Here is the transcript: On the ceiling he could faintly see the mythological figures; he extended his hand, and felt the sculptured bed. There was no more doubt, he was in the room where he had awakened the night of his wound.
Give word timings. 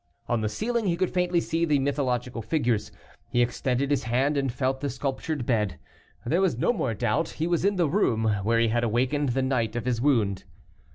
On 0.27 0.41
the 0.41 0.49
ceiling 0.49 0.87
he 0.87 0.97
could 0.97 1.13
faintly 1.13 1.39
see 1.39 1.63
the 1.63 1.77
mythological 1.77 2.41
figures; 2.41 2.91
he 3.29 3.39
extended 3.43 3.91
his 3.91 4.05
hand, 4.05 4.35
and 4.35 4.51
felt 4.51 4.81
the 4.81 4.89
sculptured 4.89 5.45
bed. 5.45 5.77
There 6.25 6.41
was 6.41 6.57
no 6.57 6.73
more 6.73 6.95
doubt, 6.95 7.29
he 7.37 7.45
was 7.45 7.63
in 7.63 7.75
the 7.75 7.87
room 7.87 8.23
where 8.41 8.59
he 8.59 8.69
had 8.69 8.83
awakened 8.83 9.29
the 9.29 9.43
night 9.43 9.75
of 9.75 9.85
his 9.85 10.01
wound. 10.01 10.43